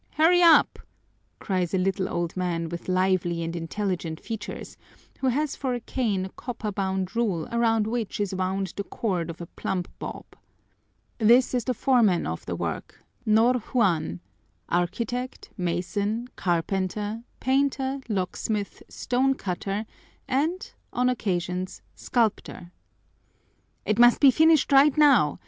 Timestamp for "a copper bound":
6.25-7.15